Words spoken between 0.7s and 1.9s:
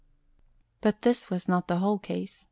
But this was not the